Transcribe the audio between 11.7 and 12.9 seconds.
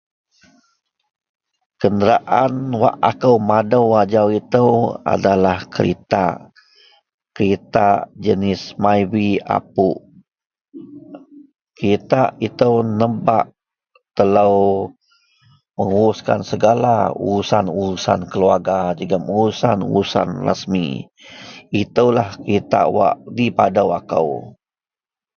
kereta itou